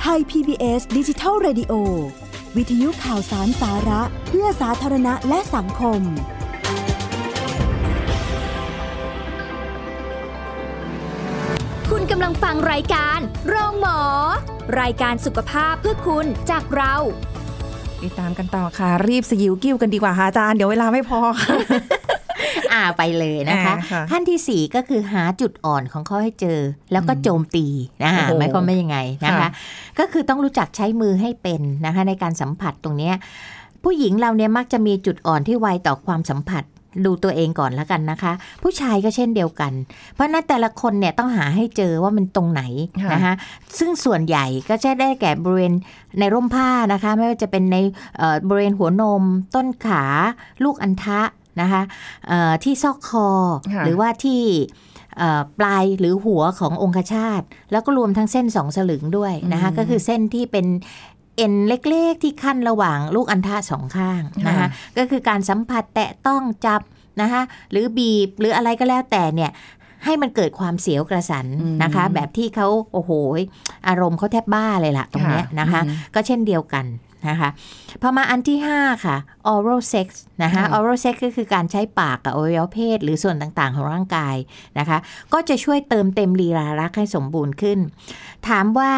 [0.00, 1.72] ไทย PBS ดิจิทัล Radio
[2.56, 6.00] วิทยุข่าวสารสาระ เพื่อสาธารณะและสังคม
[11.90, 13.18] คุณกำลังฟังรายการ
[13.48, 14.00] โรงหมอ
[14.80, 16.94] รายการสุขภาพเพื่อคุณจากเรา
[18.02, 21.54] ติดตามกันต่อค่ะ รีบสยิวกิ้วกันดีกว่าค่ะอาจารย์ เดี๋ยวเวลาไม่พอค่ะ
[22.72, 26.58] อ่าไปเลยนะคะอ่าค่ะขั้นที่สี่ก็คือหาจุดอ่อนของเขาให้เจอ
[26.92, 27.66] แล้วก็โจมตี
[28.02, 29.48] นะคะโอ้โหหมายความว่ายังไงนะคะค่ะ
[29.98, 33.14] ก็คือต้องรู้จักใช้มือให้เป็นนะคะในการสัมผัสตรงเนี้ย
[33.84, 36.64] ผู้หญิงเราเนี่ยมักจะมีจุดอ่อนที่ไวต่อความสัมผัส
[37.04, 38.32] ดูตัวเองก่อนแล้วกันนะคะ
[38.62, 39.72] ผู้ชายก็เช่นเดียวกัน
[40.14, 42.62] เพราะฉะนั้นแต่ละคนเนี่ยต้องหาให้เจอว่ามันตรงไหน
[43.02, 43.34] ค่ะนะคะ
[43.78, 45.72] ซึ่งส่วนใหญ่ก็จะได้แก่บริเวณ
[46.18, 47.76] ในร่มผ้านะคะ ไม่ว่าจะเป็นใน
[48.18, 49.22] เอ่อบริเวณหัวนม
[49.54, 50.04] ต้นขา
[50.64, 51.20] ลูกอัณฑะ
[51.60, 51.82] นะคะ
[52.28, 53.28] เอ่อที่ซอกคอ
[53.74, 54.42] ค่ะหรือว่าที่
[55.18, 60.66] เอ่อปลายหรือหัวขององคชาตแล้วก็รวมทั้งเส้นสองสลึงด้วยนะคะอืมก็คือเส้นที่เป็น
[61.36, 66.80] เอ็นเล็กๆ ที่ขั้นระหว่างลูกอัณฑะสองข้างนะคะค่ะก็คือการสัมผัสแตะต้องจับ
[67.20, 69.50] นะคะหรือบีบหรืออะไรก็แล้วแต่เนี่ย
[70.04, 73.10] ให้มันเกิดความเสียวกระสันอืมนะคะ แบบที่เขาโอ้โห
[73.88, 76.84] อารมณ์เขาแทบบ้าเลยล่ะตรงเนี้ยนะคะอืมก็เช่นเดียวกัน
[77.28, 77.50] นะคะ
[78.02, 79.16] พอมาอันที่ 5 ค่ะ
[79.52, 80.08] oral sex
[80.42, 84.36] นะคะค่ะ oral sex ก็คือการใช้ปากกับอวัยวะเพศ หรือส่วนต่างๆ ของร่างกาย
[84.78, 84.98] นะคะ
[85.32, 87.78] ก็จะช่วยเติมเต็มลีลารักให้สมบูรณ์ขึ้น
[88.48, 88.92] ถามว่า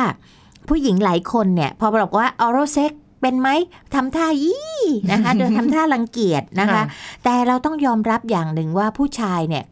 [0.69, 2.93] ผู้หญิงหลายคนเนี่ย พอบอกว่า oral sex
[3.25, 3.51] เป็นไหม
[3.95, 4.83] ทำท่ายี่
[5.13, 6.85] นะคะโดยทำท่ารังเกียจนะคะค่ะ
[7.25, 9.65] แต่เราต้องยอมรับอย่างหนึ่งว่าผู้ชายเนี่ย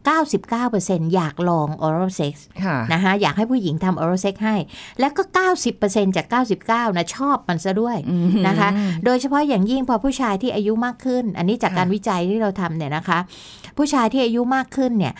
[0.53, 4.55] 99%อยากลอง oral sex ค่ะนะคะอยากให้ผู้หญิงทำ oral sex ให้
[4.99, 5.23] แล้วก็
[5.69, 6.25] 90%จาก
[6.61, 7.97] 99นะชอบมันซะด้วย
[8.47, 8.69] นะคะ
[9.05, 13.19] โดยเฉพาะอย่างยิ่งพอผู้ชายที่อายุมากขึ้น อันนี้จากค่ะการวิจัยที่เราทำเนี่ยนะคะ
[13.77, 15.13] ผู้ชายที่อายุมากขึ้นเนี่ย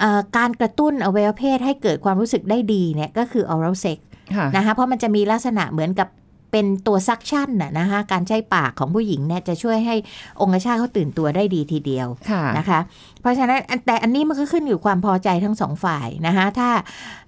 [0.00, 3.98] เอ่อการกระตุ้นอวัยวะเพศให้เกิดความรู้สึกได้ดีเนี่ยก็คือ oral sex
[4.36, 6.08] ค่ะนะคะเพราะมันจะมีลักษณะเหมือนกับ
[6.52, 9.96] เป็นตัวซักชั่นน่ะนะคะการใช้ปากของผู้หญิงเนี่ยจะช่วยให้
[10.40, 12.78] องคชาตเขาตื่นตัวได้ดีทีเดียวค่ะนะคะ
[13.20, 16.70] เพราะฉะนั้นอันแต่อันนี้มันก็ขึ้นอยู่ความพอใจทั้งสองฝ่ายนะคะถ้า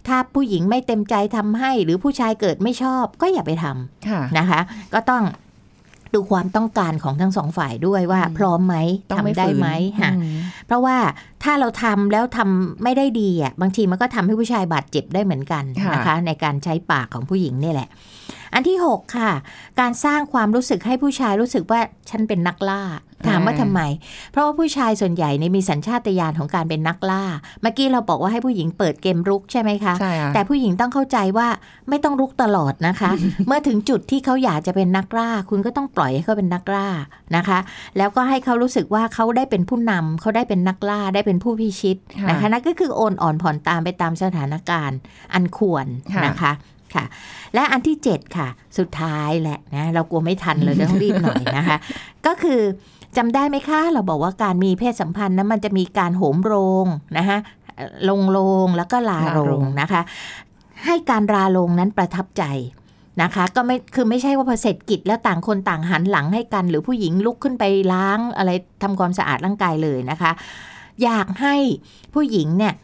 [0.09, 4.61] ถ้าผู้หญิงไม่เต็มใจทำให้ หรือผู้ชายเกิดไม่ชอบก็อย่าไปทำค่ะนะคะ
[4.95, 5.25] ก็ต้อง
[6.15, 8.77] ดูความต้องการของทั้งสองฝ่ายด้วยว่าอืมพร้อมไหม
[9.11, 9.69] ต้องทำไม่ได้ฝืนไหม
[10.01, 10.97] ค่ะอืมเพราะว่า
[11.43, 17.89] ถ้าเราทำแล้วทำไม่ได้ดีอะบางทีมันก็ทำให้ผู้ชายบาดเจ็บได้เหมือนกันค่ะนะคะ ในการใช้ปากของผู้หญิงนี่แหละ
[18.55, 19.33] อันที่ 6 ค่ะ
[19.81, 21.81] การสร้างความรู้สึกให้ผู้ชายรู้สึกว่า
[22.11, 22.83] ฉันเป็นนักล่า
[23.29, 23.81] ถามว่าทำไม
[24.33, 27.23] เพราะว่าผู้ชายส่วนใหญ่เนี่ยมีสัญชาตญาณของการเป็นนักล่า
[27.63, 31.49] เมื่อกี้เราบอกว่าให้ผู้หญิงเปิดเกมรุกใช่ไหมคะใช่ค่ะแต่ผู้หญิงต้องเข้าใจว่า
[31.89, 33.11] ไม่ต้องรุกตลอดนะคะ
[33.47, 36.89] เมื่อถึงจุดที่เขาอยากจะเป็นนักล่า คุณก็ต้องปล่อยให้เขาเป็นนักล่า
[37.37, 37.59] นะคะ
[37.99, 44.99] แล้วก็ให้เขารู้สึกว่าเขาได้เป็นผู้นำเขาได้เป็นนักล่าได้เป็นผู้พิชิตค่ะนะคะนั่นก็คือโอนอ่อนผ่อนตามไปตามสถานการณ์
[45.35, 46.53] อันควรค่ะนะคะ
[46.95, 47.05] ค่ะ
[47.55, 48.49] และอันที่ 7 ค่ะ
[48.79, 51.77] สุดท้ายแหละนะเรากลัวไม่ทันเราจะต้องรีบหน่อยนะคะ
[52.27, 52.61] ก็คือ
[53.17, 56.87] จำได้ไหมคะ เราบอกว่าการมีเพศสัมพันธ์นั้นมันจะมีการโหมโรง
[57.19, 57.39] นะคะ
[57.77, 60.01] เอ่อลงโรงแล้วก็ลาโรลาโรงงนะคะ
[60.87, 62.45] ให้การราโรงนั้นประทับใจ
[63.23, 68.51] นะคะก็ไม่คือไม่ใช่ว่าพอเสร็จกิจแล้วต่างคนต่างหันหลังให้กัน หรือผู้หญิงลุกขึ้นไปล้างอะไร
[68.83, 70.31] ทำความสะอาดร่างกายเลยนะคะ
[71.05, 71.57] อยากให้
[72.15, 72.75] ผู้หญิงเนี่ย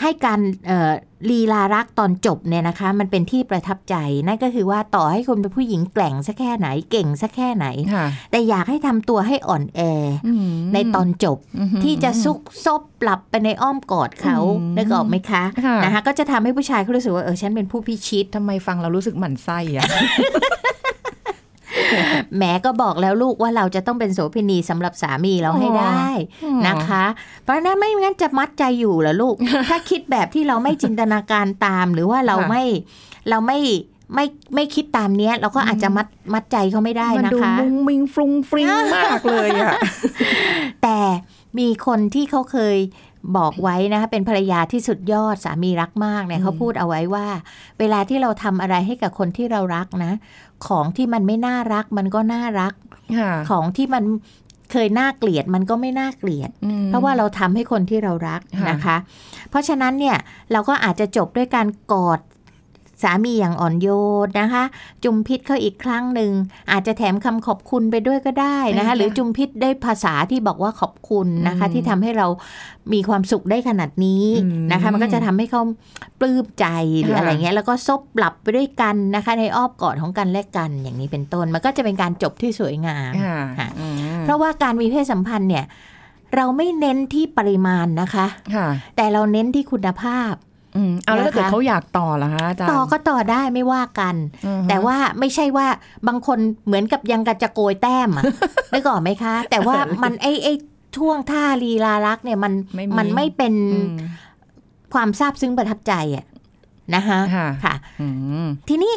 [0.00, 0.92] ให้การเอ่อ
[1.30, 19.84] ลีลารักตอนจบเนี่ยนะคะ มันเป็นที่ประทับใจ นั่นก็คือว่าต่อให้คุณเป็นผู้หญิงแกร่งสักแค่ไหนเก่งสักแค่ไหนค่ะแต่อยากให้ทำตัวให้อ่อนแอออืมในตอนจบอือหือที่จะซุกซบหลับไปในอ้อมกอดเขาอืมนึกออกไหมคะค่ะนะคะ ก็จะทำให้ผู้ชายเขารู้สึกว่าเออฉันเป็นผู้พิชิตทำไมฟังเรารู้สึกหมั่นไส้อะ
[22.36, 26.06] แหมก็บอกแล้วลูกว่าเราจะต้องเป็นโสเภณีสำหรับสามีเราให้ได้
[26.44, 27.04] อ๋อนะคะ
[27.42, 29.34] เพราะฉะนั้นไม่งั้นจะมัดใจอยู่เหรอลูก
[29.68, 32.64] ถ้าคิดแบบที่เราไม่จินตนาการตาม หรือว่าเราค่ะไม่
[33.30, 33.58] เราไม่
[34.14, 39.72] ไม่ไม่คิดตามเนี้ย เราก็อาจจะมัดมัดใจเขาไม่ได้มันนะดูคะมุงมิงฟรุงฟริ้งมากเลยอะ
[40.82, 40.98] แต่
[41.58, 42.78] มีคนที่เขาเคย
[43.36, 47.26] บอกไว้นะคะเป็นภรรยาที่สุดยอดสามีรักมากเนี่ยอืมเขาพูดเอาไว้ว่า
[47.78, 50.12] เวลาที่เราทำอะไรให้กับคนที่เรารักนะ
[50.66, 52.72] ของที่มันไม่น่ารัก มันก็น่ารัก
[53.18, 54.04] ค่ะของที่มัน
[54.72, 58.96] เคยน่าเกลียดมันก็ไม่น่าเกลียดอืมเพราะว่าเราทำให้คนที่เรารักค่ะนะคะ
[59.50, 60.16] เพราะฉะนั้นเนี่ย
[60.52, 62.20] เราก็อาจจะจบด้วยการกอด
[63.02, 63.88] สามีอย่างอ่อนโย
[64.24, 64.64] นนะคะ
[65.04, 66.32] จุมพิษเขาอีกครั้งหนึ่ง
[66.70, 72.26] อาจจะแถมคำขอบคุณไปด้วยก็ได้นะคะ หรือจุมพิษได้ภาษาที่บอกว่าขอบคุณนะคะ ที่ทำให้เรา
[72.92, 74.24] มีความสุขได้ขนาดนี้
[74.72, 75.62] นะคะ มันก็จะทำให้เขา
[76.20, 76.66] ปลื้มใจ
[77.02, 83.86] หรืออะไรเงี้ยแล้วก็ซบหลับไปด้วยกันนะคะ ในอ้อมกอดของกันและกันอย่างนี้เป็นต้น มันก็จะเป็นการจบที่สวยงามค่ะค่ะอื
[84.18, 85.64] มเพราะว่าการมีเพศสัมพันธ์เนี่ย
[86.36, 90.32] เราไม่เน้นที่ปริมาณนะคะค่ะแต่เราเน้นที่คุณภาพ
[90.76, 94.14] อืมเอาแล้วถ้าเกิดนะคะเขาอยากต่อล่ะคะอาจารย์ต่อก็ต่อได้ไม่ว่ากัน
[94.46, 95.66] อือฮึแต่ว่าไม่ใช่ว่า
[96.08, 98.24] บางคนเหมือนกับยังกระจะโกยแต้มอะ
[98.72, 100.52] นึกออกไหมคะ แต่ว่ามันไอ้ไอ้
[100.96, 103.96] ท่วงท่าลีลารักเนี่ยมันไม่มีมันไม่เป็นอืม
[104.94, 106.24] ความซาบซึ้งประทับใจอะ
[106.94, 108.08] นะคะค่ะค่ะอื
[108.44, 108.92] มทีนี้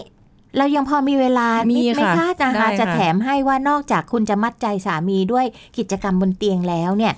[0.58, 5.46] เรายังพอมีเวลามีนิดไหมค่ะคะนะคะได้ค่ะจะแถมให้ว่านอกจากคุณจะมัดใจสามีด้วย
[5.78, 7.14] กิจกรรมบนเตียงแล้วเนี่ย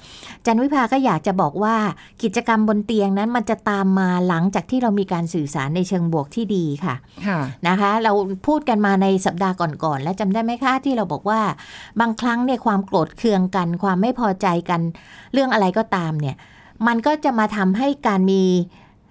[0.45, 1.75] จันวิภาก็อยากจะบอกว่า
[2.23, 6.95] กิจกรรมบนเตียงนั้นมันจะตามมาหลังจากที่เรามีการสื่อสารในเชิงบวกที่ดีค่ะ
[7.27, 8.11] ค่ะนะคะ เรา
[8.47, 11.41] พูดกันมาในสัปดาห์ก่อนๆและจำได้ไหมคะที่เราบอกว่า
[11.99, 14.81] บางครั้งเนี่ยความโกรธเคืองกัน ความไม่พอใจกัน
[15.33, 16.35] เรื่องอะไรก็ตามเนี่ย
[16.87, 18.43] มันก็จะมาทำให้การมี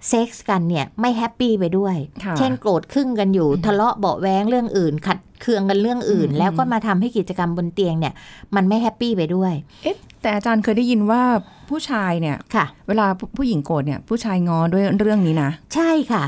[0.09, 8.15] เซ็กส์กันเนี่ยไม่ happy ไปด้วยค่ะเช่นโกรธขึ้งกันอยู่ ทะเลาะเบาะแว้งเรื่องอื่น ขัดเคืองกันเรื่องอื่นอืมแล้วก็มาทำให้กิจกรรมบนเตียงเนี่ย
[8.55, 11.23] มันไม่ happy ไปด้วย เอ๊ะแต่อาจารย์เคยได้ยินว่า
[11.71, 16.25] ผู้ชายเนี่ยค่ะ เวลาผู้ผู้หญิงโกรธเนี่ยผู้ชายง้อด้วยเรื่องนี้นะ ใช่ค่ะ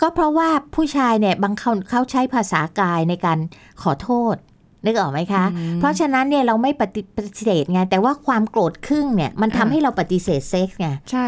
[0.00, 3.38] ก็เพราะว่าผู้ชายเนี่ยบางคนเขาใช้ภาษากายในการ
[3.82, 4.36] ขอโทษ
[4.84, 11.26] นึกออกไหมคะอืมเพราะฉะนั้นเนี่ยเราไม่ปฏิปฏิเสธไง แต่ว่าความโกรธขึ้งเนี่ยมันทำค่ะให้เราปฏิเสธเซ็กส์ไง ใช่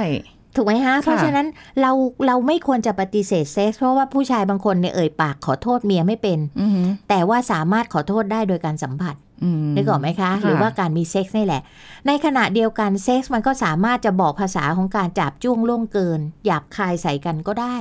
[0.56, 1.46] ถูกไหมฮะ เพราะฉะนั้น
[1.80, 1.90] เรา
[2.26, 11.62] เราไม่ควรจะปฏิเสธเซ็กส์เพราะว่าผู้ชายบางคนเนี่ยเอ่ยปากขอโทษเมียไม่เป็นอือหือแต่ว่าสามารถขอโทษได้โดยการสัมผัสอืมนึกออกไหมคะ หรือว่าการมีเซ็กส์นี่แหละ
[12.06, 17.76] ในขณะเดียวกันเซ็กส์มันก็สามารถจะบอกภาษาของการจาบจ้วงล่วงเกิน หยาบคายใส่กันก็ได้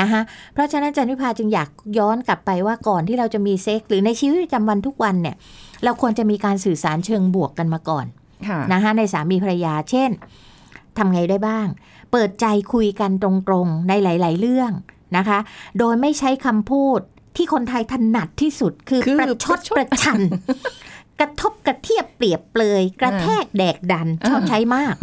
[0.00, 0.20] นะคะ
[0.52, 1.68] เพราะฉะนั้นจันวิพาจึงอยาก
[1.98, 5.36] ย้อนกลับไปว่าก่อนที่เราจะมีเซ็กส์หรือในชีวิตประจำวันทุกวันเนี่ย
[5.84, 8.06] เราควรจะมีการสื่อสารเชิงบวกกันมาก่อน
[8.48, 10.10] ค่ะนะคะในสามีภรรยาเช่น
[10.98, 11.66] ทำไงได้บ้าง
[12.12, 14.70] เปิดใจคุยกันตรงๆในหลาย ๆ เรื่อง
[15.16, 15.38] นะคะ
[15.78, 17.00] โดยไม่ใช้คำพูด
[17.36, 20.20] ที่คนไทยถนัดที่สุดคือคือประชดประชดประชัน
[21.20, 24.94] กระทบกระเทียบเปรียบเปรยกระแทกแดกดันชอบใช้มาก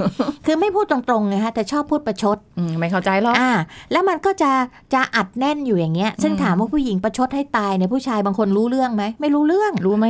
[0.45, 3.51] คือไม่พูดตรงๆไงฮะแต่ชอบพูดประชดอืมไม่เข้าใจหรอกอ่า
[3.91, 4.51] แล้วมันก็จะ
[4.93, 10.07] จะอัดแน่นอยู่อย่างเงี้ย ซึ่งอืมถามว่าผู้หญิงประชดให้ตายเนี่ยผู้ชายบางคนรู้เรื่องไหมไม่รู้เรื่องรู้ไหม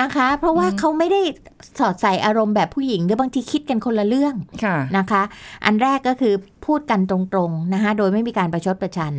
[0.00, 1.20] นะคะ เพราะว่าเขาไม่ได้
[1.78, 5.22] สอดใส่อารมณ์แบบผู้หญิงหรือบางทีคิดกันคนละเรื่องค่ะนะคะ
[5.64, 6.34] อันแรกก็คือ
[6.66, 9.14] พูดกันตรงๆนะคะโดยไม่มีการประชดประชัน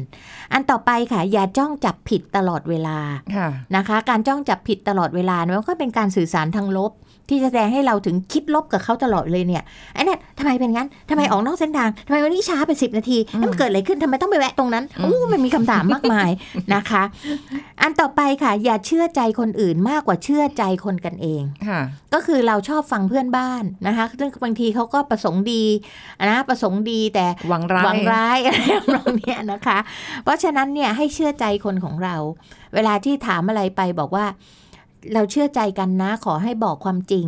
[0.53, 2.97] อันต่อไปค่ะ อย่าจ้องจับผิดตลอดเวลา
[3.36, 6.91] ค่ะนะคะ การจ้องจับผิดตลอดเวลาเนี่ยมันก็เป็นการสื่อสารทางลบ
[7.30, 9.63] ที่จะแสดงให้เราถึงคิดลบกับเขาตลอดเลยเนี่ย
[9.94, 16.30] ไอ้เนี่ยทำไมเป็นงั้นทำไมออกนอกเส้นทางทำไมวันนี้ช้าไปสิบนาทีแล้วมันเกิดอะไรขึ้นทำไมต้องไปแวะตรงนั้นอู้มันมีคำถามมากมาย
[16.74, 17.04] นะคะ
[17.82, 21.82] อันต่อไปค่ะ อย่าเชื่อใจคนอื่นมากกว่าเชื่อใจคนกันเองค่ะ
[22.13, 25.63] ก็คือเราชอบฟังเพื่อนบ้านนะคะซึ่งบางทีเขาก็ประสงค์ดี
[26.30, 29.78] นะประสงค์ดีแต่หวังร้ายหวังร้ายอะไรทำนองเนี้ยนะคะ
[30.24, 32.15] เพราะฉะนั้นเนี่ยให้เชื่อใจคนของเรา
[32.74, 34.26] เวลาที่ถามอะไรไปบอกว่า
[35.14, 37.26] เราเชื่อใจกันนะขอให้บอกความจริง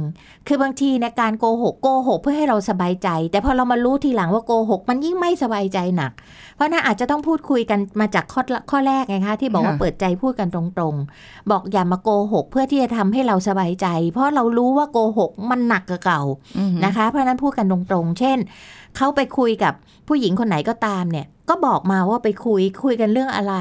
[0.48, 6.12] คือบางทีในการโกหกโกหกเพื่อให้เราสบายใจ แต่พอเรามารู้ทีหลังว่าโกหกมันยิ่งไม่สบายใจหนัก
[6.56, 16.22] เพราะน่าอาจจะต้องพูดคุยกันมาจากข้อข้อแรกไงคะที่บอกว่าค่ะเปิดใจพูดกันตรงๆ บอกอย่ามาโกหกเพื่อที่จะทำให้เราสบายใจ เพราะเรารู้ว่าโกหกมันหนักกว่าเก่า
[16.58, 18.38] อืมนะคะ เพราะฉะนั้นพูดกันตรงๆ เช่น
[18.98, 19.74] เขาไปคุยกับ
[20.08, 23.56] ผู้หญิงคนไหนก็ตามเนี่ย ก็บอกมาว่าไปคุยคุยกันเรื่องอะไร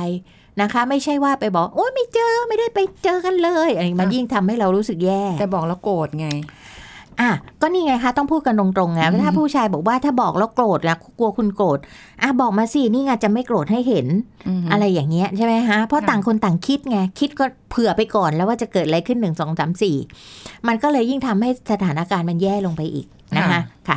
[0.61, 6.29] นะคะ ไม่ใช่ว่าไปบอกโอ้ยไม่เจอไม่ได้ไปเจอกันเลยอะไรมันยิ่งทำให้เรารู้สึกแย่ แต่บอกแล้วโกรธไง
[7.21, 11.79] อะก็นี่ไงคะต้องพูดกันตรงๆไงอืมถ้าผู้ชายบอกว่าถ้าบอกแล้วโกรธนะกลัวคุณโกรธ
[12.23, 14.07] อะบอกมาสินี่ไงจะไม่โกรธให้เห็น
[14.61, 19.97] มอะไรอย่างเงี้ยใช่ไหมฮะเพราะค่ะต่างคนต่างคิดไงคิดก็เผื่อไปก่อนแล้วว่าจะเกิดอะไรขึ้นหนึ่งสองสามสี่
[20.69, 23.97] มันก็เลยยิ่งทำให้สถานการณ์มันแย่ลงไปอีกนะคะค่ะ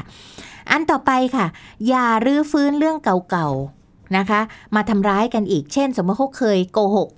[0.72, 1.46] อันต่อไปค่ะ
[1.88, 3.83] อย่ารื้อฟื้นเรื่องเก่าๆ
[4.18, 4.42] นะคะ
[4.76, 7.10] มาทำร้ายกันอีก เช่น สมมติเขาเคยโกหก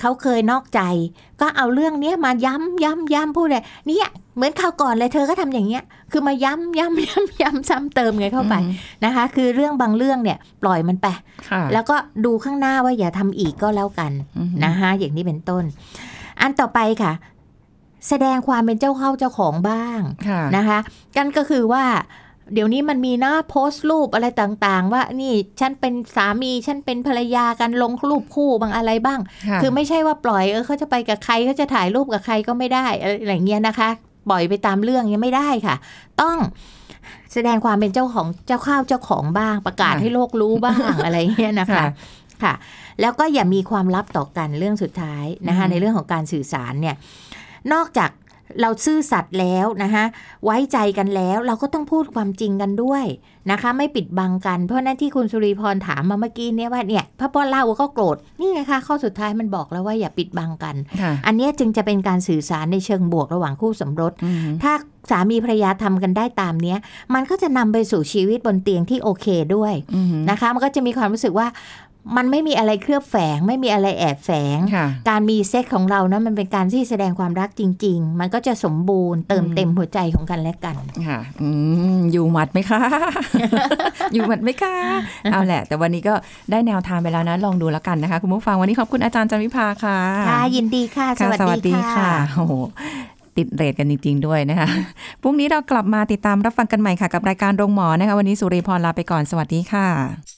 [0.00, 0.80] เขาเคยนอกใจ
[1.40, 11.06] ก็เอาเรื่องเนี้ยมาย้ำย้ำย้ำพูดเลยเนี่ยเหมือนคราวก่อนเลยเธอก็ทำอย่างเงี้ย คือมาย้ำย้ำย้ำย้ำซ้ำเติมไงเข้าไปอืมนะคะ คือเรื่องบางเรื่องเนี่ยปล่อยมันไป
[11.50, 15.64] ค่ะแล้วก็ดูข้างหน้าว่าอย่าทำอีกก็แล้วกันอืมนะคะอย่างนี้เป็นต้น
[16.40, 17.12] อันต่อไปค่ะ
[18.08, 20.78] แสดงความเป็นเจ้าเข้าเจ้าของบ้างค่ะนะคะ
[21.16, 21.84] กันก็คือว่า
[22.54, 33.88] เดี๋ยวนี้มันมีหน้าโพสต์รูปอะไรต่างๆ ว่านี่ฉันเป็นสามีฉันเป็นภรรยากันลงรูปคู่บางอะไรบ้างะคือไม่ใช่ว่าปล่อยเออเขาจะไปกับใครเขาจะถ่ายรูปกับใครก็ไม่ได้อะไรอย่างเงี้ยนะคะ
[34.30, 35.76] ปล่อยไปตามเรื่องยังไม่ได้ค่ะ
[36.20, 36.36] ต้อง
[37.32, 41.86] แสดงความเป็นเจ้าของเจ้าข้าวเจ้าของบ้างประกาศให้โลกรู้บ้างอะไรเงี้ยนะคะค่ะ
[42.42, 42.54] ค่ะ
[43.00, 46.96] แล้วก็อย่ามีความลับต่อกันเรื่องสุดท้ายนะคะอืมในเรื่องของการสื่อสารเนี่ย
[47.72, 48.10] นอกจาก
[48.60, 50.04] เราซื่อสัตย์แล้วนะคะ
[50.44, 53.04] ไว้ใจกันแล้วเราก็ต้องพูดความจริงกันด้วย
[53.50, 64.72] นะคะ ไม่ปิดบังกันเพราะนั่นที่คุณสุริพรถามมาเมื่อกี้เนี่ยว่าเนี่ยพระพ่อเล่าก็โกรธนี่ไงคะข้อสุดท้ายมันบอกแล้วว่าอย่าปิดบังกันค่ะอันเนี้ยจึงจะเป็นการสื่อสารในเชิงบวกระหว่างคู่สมรสอืมถ้า
[65.10, 66.78] สามีภรรยาทำกันได้ตามเนี้ย
[67.14, 71.46] มันก็จะนำไปสู่ชีวิตบนเตียงที่โอเคด้วยอืมนะคะ มันก็จะมีความรู้สึกว่า
[72.16, 80.76] มันไม่มีอะไรเคลือบแฝง ไม่มีอะไรแอบแฝงค่ะการมีเซ็กของเรานะมันเป็นการที่แสดงความรักจริง ๆ มันก็จะสมบูรณ์เติมเต็มหัวใจของกันและกัน
[81.08, 81.48] ค่ะอื
[81.96, 82.80] มอยู่หมัดไหมคะ
[84.14, 84.74] อยู่หมัดไหมคะ
[85.32, 86.14] เอาแหละ แต่วันนี้ก็
[86.50, 89.98] ได้แนวทางไปแล้วนะ ลองดูแล้วกันนะคะ คุณผู้ฟังวันนี้ขอบคุณอาจารย์จันวิภาค่ะ
[90.30, 92.54] ค่ะยินดีค่ะสค่ะวัสสวัสดีดีค่ะค่ะโอ้โห
[93.36, 94.68] ติดเรทกันจริง ๆ ด้วยนะคะ
[95.22, 100.37] พรุ่งนี้เรากลับมาติดตามรับฟังกันใหม่ค่ะ กับรายการโรงหมอนะคะ วันนี้สุริพรลาไปก่อน สวัสดีค่ะ